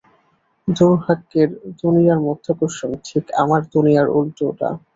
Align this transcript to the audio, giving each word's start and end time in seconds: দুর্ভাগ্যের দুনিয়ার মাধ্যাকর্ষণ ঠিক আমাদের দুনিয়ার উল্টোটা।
দুর্ভাগ্যের 0.67 1.49
দুনিয়ার 1.81 2.19
মাধ্যাকর্ষণ 2.25 2.91
ঠিক 3.07 3.25
আমাদের 3.41 3.69
দুনিয়ার 3.75 4.07
উল্টোটা। 4.17 4.69